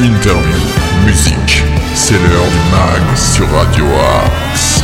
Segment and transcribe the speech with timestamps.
[0.00, 0.58] interview,
[1.04, 1.64] musique.
[1.94, 3.84] C'est l'heure du mag sur Radio
[4.54, 4.80] Axe.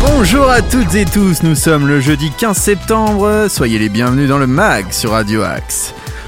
[0.00, 4.38] Bonjour à toutes et tous, nous sommes le jeudi 15 septembre, soyez les bienvenus dans
[4.38, 5.81] le mag sur Radio Axe.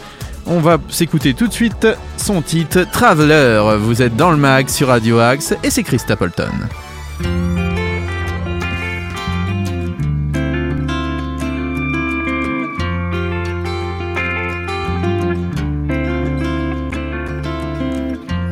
[0.47, 3.79] On va s'écouter tout de suite son titre Traveler.
[3.81, 6.53] Vous êtes dans le mag sur Radio Axe et c'est Chris Stapleton.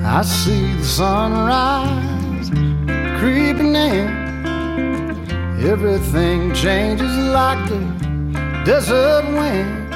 [0.07, 1.94] I see the sunrise
[5.67, 7.81] Everything changes like the
[8.67, 9.95] desert wind.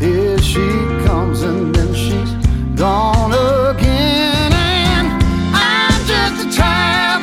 [0.00, 0.68] Here she
[1.04, 2.32] comes and then she's
[2.78, 4.52] gone again.
[4.52, 7.13] And I'm just a traveler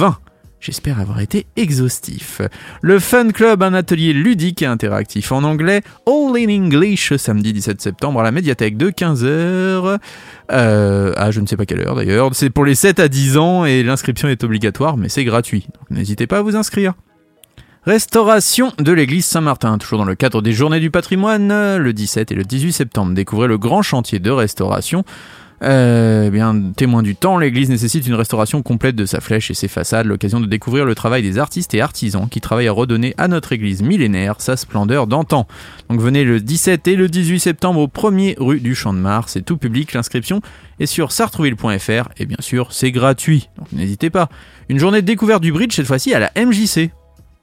[0.61, 2.41] J'espère avoir été exhaustif.
[2.81, 7.83] Le Fun Club, un atelier ludique et interactif en anglais, All in English, samedi 17
[7.83, 9.99] septembre à la médiathèque de 15h.
[10.53, 12.31] Euh, ah, je ne sais pas quelle heure d'ailleurs.
[12.33, 15.67] C'est pour les 7 à 10 ans et l'inscription est obligatoire, mais c'est gratuit.
[15.91, 16.95] N'hésitez pas à vous inscrire.
[17.85, 22.35] Restauration de l'église Saint-Martin, toujours dans le cadre des Journées du patrimoine, le 17 et
[22.35, 23.15] le 18 septembre.
[23.15, 25.05] Découvrez le grand chantier de restauration
[25.63, 29.55] euh, eh bien, témoin du temps, l'église nécessite une restauration complète de sa flèche et
[29.55, 33.15] ses façades, l'occasion de découvrir le travail des artistes et artisans qui travaillent à redonner
[33.19, 35.47] à notre église millénaire sa splendeur d'antan.
[35.91, 39.33] Donc venez le 17 et le 18 septembre au 1er rue du Champ de Mars,
[39.33, 40.41] c'est tout public, l'inscription
[40.79, 44.29] est sur sartrouville.fr et bien sûr c'est gratuit, donc n'hésitez pas.
[44.69, 46.91] Une journée de découverte du bridge cette fois-ci à la MJC.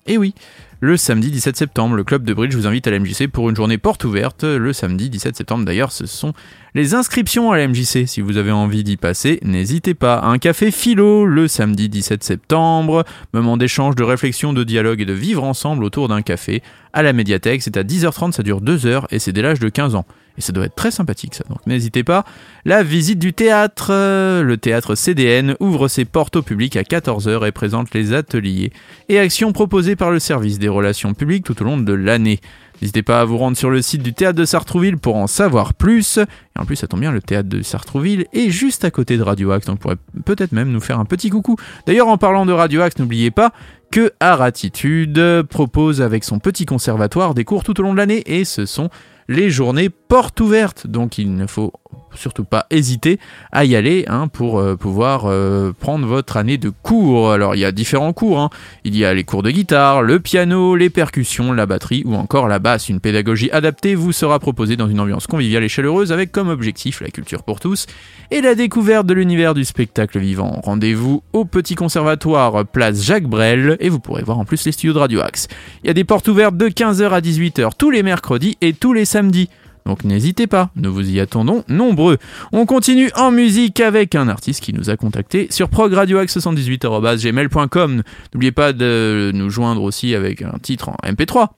[0.07, 0.35] Eh oui,
[0.81, 2.99] le samedi 17 septembre, le club de bridge vous invite à la
[3.33, 4.43] pour une journée porte ouverte.
[4.43, 6.33] Le samedi 17 septembre d'ailleurs, ce sont
[6.75, 8.05] les inscriptions à la.
[8.05, 10.21] Si vous avez envie d'y passer, n'hésitez pas.
[10.21, 13.03] Un café philo le samedi 17 septembre.
[13.33, 16.61] Moment d'échange, de réflexion, de dialogue et de vivre ensemble autour d'un café
[16.93, 17.63] à la médiathèque.
[17.63, 20.05] C'est à 10h30, ça dure 2 heures et c'est dès l'âge de 15 ans.
[20.37, 22.25] Et ça doit être très sympathique ça, donc n'hésitez pas.
[22.65, 23.91] La visite du théâtre.
[23.91, 28.71] Le théâtre CDN ouvre ses portes au public à 14h et présente les ateliers
[29.09, 32.39] et actions proposées par le service des relations publiques tout au long de l'année.
[32.81, 35.73] N'hésitez pas à vous rendre sur le site du théâtre de Sartrouville pour en savoir
[35.73, 36.17] plus.
[36.17, 39.23] Et en plus, ça tombe bien, le théâtre de Sartrouville est juste à côté de
[39.23, 39.95] Radio Axe, donc pourrait
[40.25, 41.55] peut-être même nous faire un petit coucou.
[41.87, 43.53] D'ailleurs, en parlant de Radio Axe, n'oubliez pas
[43.91, 48.43] que Aratitude propose avec son petit conservatoire des cours tout au long de l'année et
[48.43, 48.89] ce sont
[49.27, 50.87] les journées portes ouvertes.
[50.87, 51.73] Donc il ne faut
[52.17, 53.19] surtout pas hésiter
[53.51, 57.31] à y aller hein, pour euh, pouvoir euh, prendre votre année de cours.
[57.31, 58.49] Alors il y a différents cours, hein.
[58.83, 62.47] il y a les cours de guitare, le piano, les percussions, la batterie ou encore
[62.47, 62.89] la basse.
[62.89, 67.01] Une pédagogie adaptée vous sera proposée dans une ambiance conviviale et chaleureuse avec comme objectif
[67.01, 67.85] la culture pour tous
[68.31, 70.61] et la découverte de l'univers du spectacle vivant.
[70.63, 74.93] Rendez-vous au Petit Conservatoire, place Jacques Brel et vous pourrez voir en plus les studios
[74.93, 75.47] de Radio Axe.
[75.83, 78.93] Il y a des portes ouvertes de 15h à 18h tous les mercredis et tous
[78.93, 79.49] les samedis.
[79.85, 82.17] Donc n'hésitez pas, nous vous y attendons nombreux.
[82.51, 88.01] On continue en musique avec un artiste qui nous a contacté sur progradioaxe78.gmail.com.
[88.33, 91.49] N'oubliez pas de nous joindre aussi avec un titre en MP3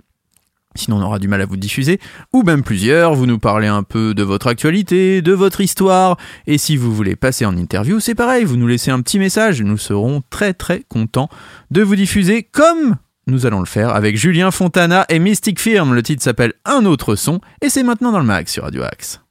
[0.78, 2.00] sinon on aura du mal à vous diffuser,
[2.34, 6.58] ou même plusieurs, vous nous parlez un peu de votre actualité, de votre histoire, et
[6.58, 9.78] si vous voulez passer en interview, c'est pareil, vous nous laissez un petit message, nous
[9.78, 11.30] serons très très contents
[11.72, 15.94] de vous diffuser comme nous allons le faire avec Julien Fontana et Mystic Firm.
[15.94, 19.22] Le titre s'appelle Un autre son et c'est maintenant dans le mag sur Radio Axe.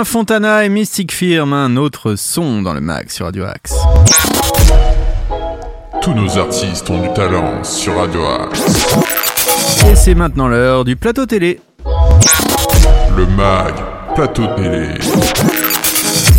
[0.00, 3.74] Julien Fontana et Mystic Firm, un autre son dans le mag sur Radio Axe.
[6.00, 8.96] Tous nos artistes ont du talent sur Radio Axe.
[9.90, 11.60] Et c'est maintenant l'heure du plateau télé.
[13.14, 13.74] Le mag,
[14.14, 14.88] plateau télé.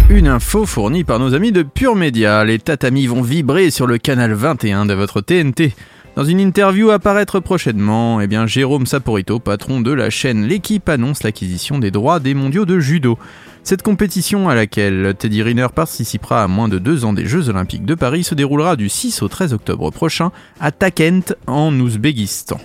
[0.10, 2.44] Une info fournie par nos amis de Pure Média.
[2.44, 5.76] Les tatamis vont vibrer sur le canal 21 de votre TNT.
[6.18, 11.24] Dans une interview à paraître prochainement, eh Jérôme Saporito, patron de la chaîne L'équipe, annonce
[11.24, 13.18] l'acquisition des droits des mondiaux de judo.
[13.64, 17.86] Cette compétition à laquelle Teddy Riner participera à moins de deux ans des Jeux Olympiques
[17.86, 22.60] de Paris se déroulera du 6 au 13 octobre prochain à Takent en Ouzbékistan.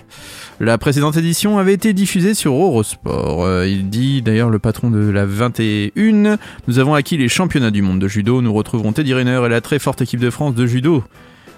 [0.59, 3.45] La précédente édition avait été diffusée sur Eurosport.
[3.45, 6.37] Euh, il dit d'ailleurs le patron de la 21,
[6.67, 9.61] nous avons acquis les championnats du monde de judo, nous retrouverons Teddy Riner et la
[9.61, 11.03] très forte équipe de France de judo.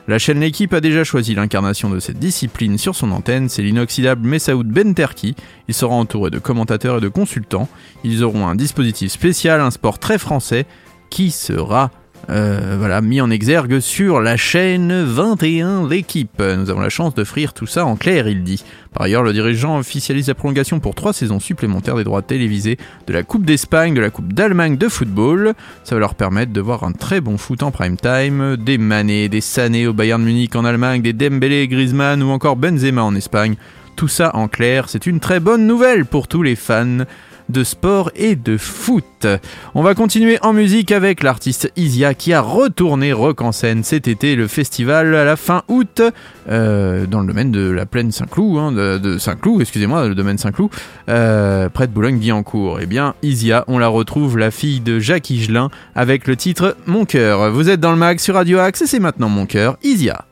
[0.10, 4.28] La chaîne L'équipe a déjà choisi l'incarnation de cette discipline sur son antenne, c'est l'inoxydable
[4.28, 5.36] Messaoud Benterki.
[5.68, 7.70] Il sera entouré de commentateurs et de consultants.
[8.04, 10.66] Ils auront un dispositif spécial, un sport très français,
[11.12, 11.92] qui sera
[12.30, 16.40] euh, voilà, mis en exergue sur la chaîne 21 L'équipe.
[16.40, 18.64] Nous avons la chance d'offrir tout ça en clair, il dit.
[18.94, 23.14] Par ailleurs, le dirigeant officialise la prolongation pour trois saisons supplémentaires des droits télévisés de
[23.14, 25.54] la Coupe d'Espagne, de la Coupe d'Allemagne de football.
[25.84, 29.30] Ça va leur permettre de voir un très bon foot en prime time, des Mané,
[29.30, 33.56] des Sané au Bayern Munich en Allemagne, des Dembélé, Griezmann ou encore Benzema en Espagne.
[33.96, 37.06] Tout ça en clair, c'est une très bonne nouvelle pour tous les fans
[37.50, 39.28] de sport et de foot.
[39.76, 44.08] On va continuer en musique avec l'artiste Isia qui a retourné rock en scène cet
[44.08, 46.02] été, le festival à la fin août,
[46.50, 50.70] euh, dans le domaine de la plaine Saint-Cloud, hein, de, Saint-Cloud, excusez-moi, le domaine Saint-Cloud,
[51.10, 52.80] euh, près de Boulogne-Billancourt.
[52.82, 57.06] Eh bien, Isia, on la retrouve, la fille de Jacques Higelin, avec le titre Mon
[57.06, 57.52] cœur.
[57.52, 60.29] Vous êtes dans le mag sur Radio Axe et c'est maintenant Mon cœur, Isia.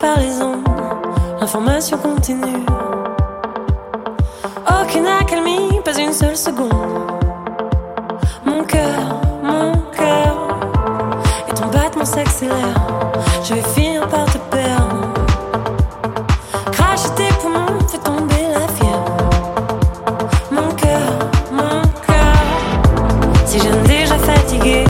[0.00, 0.16] Par
[1.40, 2.64] l'information continue.
[4.68, 6.72] Aucune accalmie, pas une seule seconde.
[8.44, 10.36] Mon cœur, mon cœur,
[11.48, 12.74] et ton battement s'accélère.
[13.44, 15.12] Je vais finir par te perdre.
[16.72, 19.16] Cracher tes poumons, fait tomber la fièvre.
[20.50, 21.08] Mon cœur,
[21.52, 22.36] mon cœur,
[23.46, 24.84] si je déjà fatigué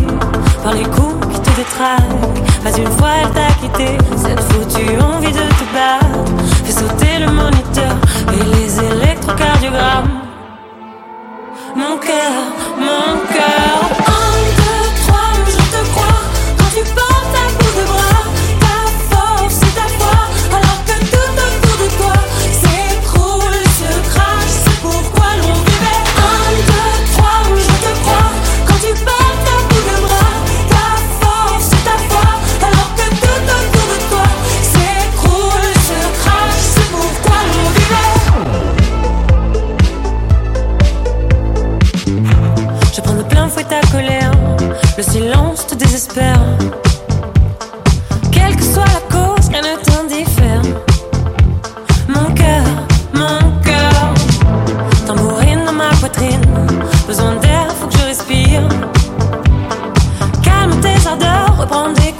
[0.62, 4.12] par les coups qui te détraquent, pas une fois elle t'a quitté.
[4.52, 6.30] Foutue envie de te battre
[6.64, 7.97] fait sauter le moniteur
[8.32, 9.62] et les électrocardiogrammes.
[61.73, 62.11] upon the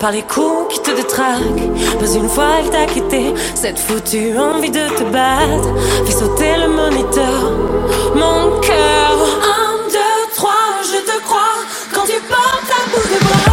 [0.00, 3.34] par les coups qui te détraquent, pas une fois elle t'a quitté.
[3.54, 5.68] Cette foutue envie de te battre
[6.04, 7.52] fait sauter le moniteur.
[8.14, 11.58] Mon cœur, un, deux, trois, je te crois
[11.92, 13.49] quand tu portes à bout de bras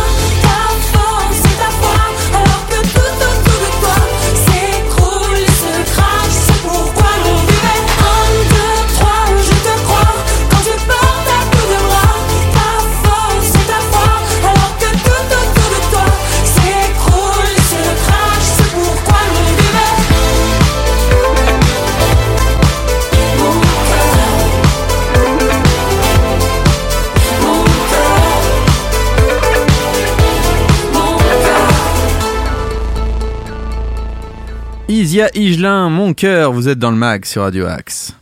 [34.90, 38.16] Isia Higelin, mon cœur, vous êtes dans le mag sur Radio Axe.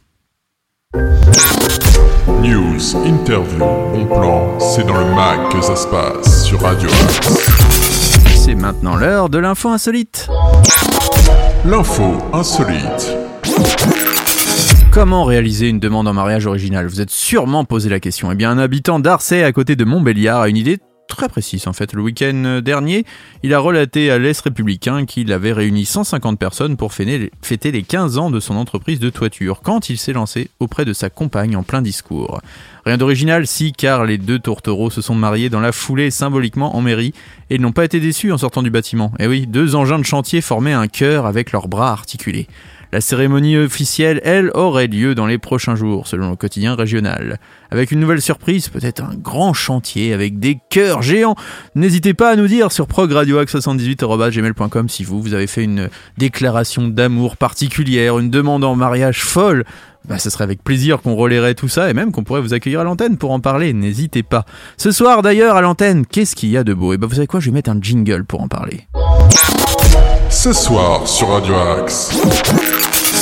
[2.42, 7.38] News, interview, bon plan, c'est dans le mag que ça se passe sur Radio Axe.
[8.36, 10.28] C'est maintenant l'heure de l'info insolite.
[11.66, 13.16] L'info insolite.
[14.92, 18.32] Comment réaliser une demande en mariage originale Vous êtes sûrement posé la question.
[18.32, 20.80] Eh bien, un habitant d'Arcey, à côté de Montbéliard, a une idée
[21.16, 21.94] très précise en fait.
[21.94, 23.06] Le week-end dernier,
[23.44, 28.18] il a relaté à l'Est républicain qu'il avait réuni 150 personnes pour fêter les 15
[28.18, 31.64] ans de son entreprise de toiture quand il s'est lancé auprès de sa compagne en
[31.64, 32.42] plein discours.
[32.86, 36.82] Rien d'original si, car les deux tourtereaux se sont mariés dans la foulée symboliquement en
[36.82, 37.14] mairie
[37.50, 39.12] et n'ont pas été déçus en sortant du bâtiment.
[39.18, 42.48] Eh oui, deux engins de chantier formaient un cœur avec leurs bras articulés.
[42.92, 47.40] La cérémonie officielle, elle, aurait lieu dans les prochains jours, selon le quotidien régional.
[47.72, 51.36] Avec une nouvelle surprise, peut-être un grand chantier avec des cœurs géants.
[51.74, 57.36] N'hésitez pas à nous dire sur progradioax78.gmail.com si vous, vous avez fait une déclaration d'amour
[57.36, 59.66] particulière, une demande en mariage folle.
[60.08, 62.80] Bah, ce serait avec plaisir qu'on relayerait tout ça et même qu'on pourrait vous accueillir
[62.80, 63.74] à l'antenne pour en parler.
[63.74, 64.46] N'hésitez pas.
[64.78, 66.94] Ce soir, d'ailleurs, à l'antenne, qu'est-ce qu'il y a de beau?
[66.94, 67.40] Et bah, vous savez quoi?
[67.40, 68.82] Je vais mettre un jingle pour en parler.
[70.30, 72.75] Ce soir sur Radio Axe.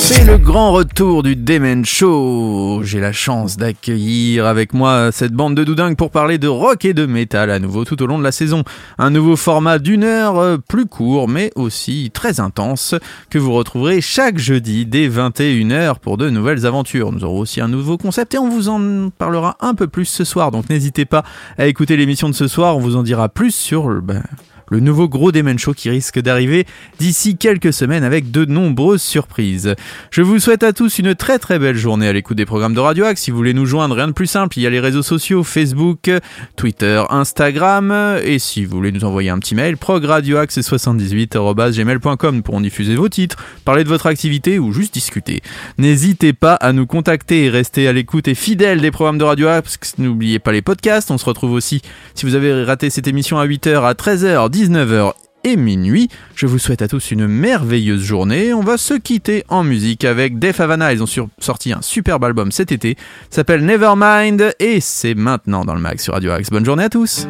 [0.06, 2.82] C'est le grand retour du Demen Show.
[2.84, 6.92] J'ai la chance d'accueillir avec moi cette bande de doudingues pour parler de rock et
[6.92, 8.64] de métal à nouveau tout au long de la saison.
[8.98, 12.94] Un nouveau format d'une heure euh, plus court mais aussi très intense
[13.30, 17.10] que vous retrouverez chaque jeudi dès 21h pour de nouvelles aventures.
[17.10, 20.24] Nous aurons aussi un nouveau concept et on vous en parlera un peu plus ce
[20.24, 20.50] soir.
[20.50, 21.24] Donc n'hésitez pas
[21.56, 22.76] à écouter l'émission de ce soir.
[22.76, 24.22] On vous en dira plus sur ben,
[24.70, 26.66] le nouveau gros Demen Show qui risque d'arriver
[26.98, 29.74] d'ici quelques semaines avec de nombreuses surprises.
[30.10, 32.80] Je vous souhaite à tous une très très belle journée à l'écoute des programmes de
[32.80, 33.22] Radio Axe.
[33.22, 35.44] Si vous voulez nous joindre, rien de plus simple, il y a les réseaux sociaux
[35.44, 36.10] Facebook,
[36.56, 42.94] Twitter, Instagram et si vous voulez nous envoyer un petit mail, progradioaxe78@gmail.com pour en diffuser
[42.94, 45.42] vos titres, parler de votre activité ou juste discuter.
[45.78, 49.48] N'hésitez pas à nous contacter et rester à l'écoute et fidèle des programmes de Radio
[49.48, 49.78] Axe.
[49.98, 51.82] N'oubliez pas les podcasts, on se retrouve aussi
[52.14, 56.08] si vous avez raté cette émission à 8h à 13h 19h et minuit.
[56.36, 58.54] Je vous souhaite à tous une merveilleuse journée.
[58.54, 60.92] On va se quitter en musique avec Def Havana.
[60.92, 62.96] Ils ont sorti un superbe album cet été.
[63.30, 66.50] s'appelle Nevermind et c'est maintenant dans le mag sur Radio Axe.
[66.50, 67.26] Bonne journée à tous.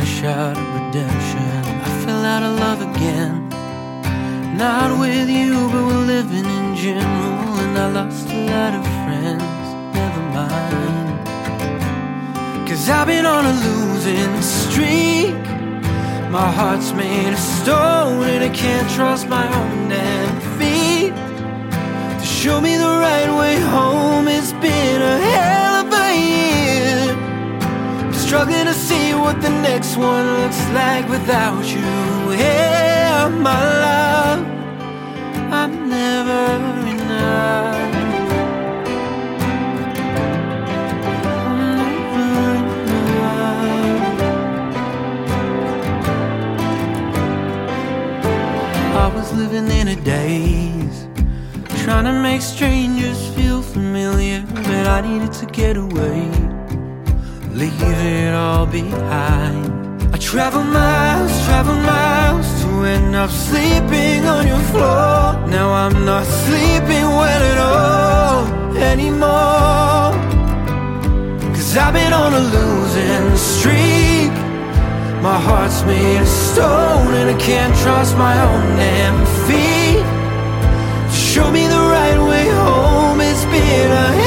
[0.00, 1.62] A shot of redemption.
[1.86, 3.48] I fell out of love again.
[4.56, 7.60] Not with you, but we're living in general.
[7.62, 9.66] And I lost a lot of friends.
[9.98, 11.26] Never mind.
[12.68, 15.34] Cause I've been on a losing streak.
[16.30, 20.05] My heart's made of stone and I can't trust my own damn
[29.26, 32.32] what the next one looks like without you.
[32.38, 34.40] Yeah, my love,
[35.52, 36.42] I'm never
[36.94, 37.94] enough.
[48.94, 51.08] I was living in a daze,
[51.82, 56.30] trying to make strangers feel familiar, but I needed to get away,
[57.56, 59.72] leave it all behind.
[60.14, 65.20] I travel miles, traveled miles to end up sleeping on your floor.
[65.48, 70.12] Now I'm not sleeping well at all anymore.
[71.54, 74.32] Cause I've been on a losing streak.
[75.22, 80.04] My heart's made of stone and I can't trust my own damn feet.
[81.10, 83.20] Show me the right way home.
[83.22, 84.25] It's been a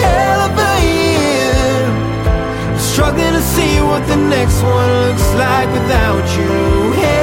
[3.00, 6.52] Struggling to see what the next one looks like without you.
[7.02, 7.19] Yeah,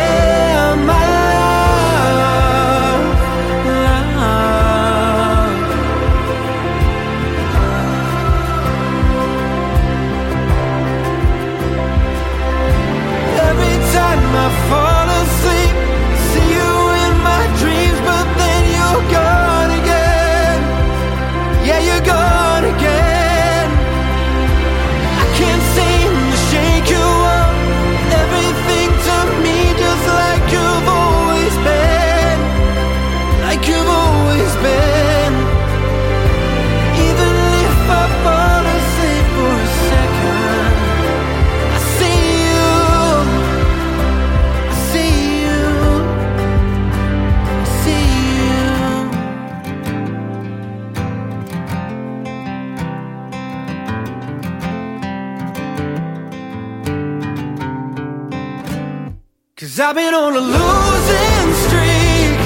[59.89, 62.39] I've been on a losing streak.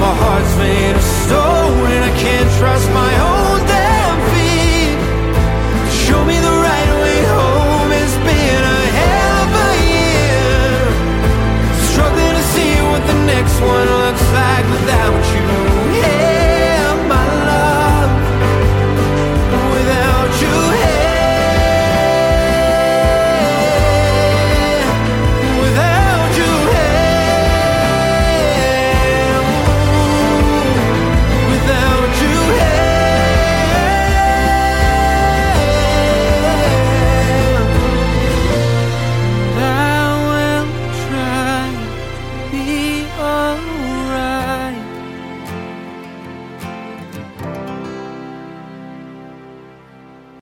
[0.00, 3.47] My heart's made of stone and I can't trust my own